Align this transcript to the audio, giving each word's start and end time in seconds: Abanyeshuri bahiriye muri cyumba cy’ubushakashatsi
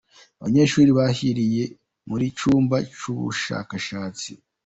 Abanyeshuri 0.39 0.89
bahiriye 0.99 1.63
muri 2.09 2.25
cyumba 2.37 2.75
cy’ubushakashatsi 2.97 4.31